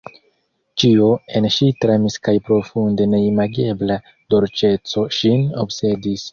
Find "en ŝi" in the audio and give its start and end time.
1.39-1.67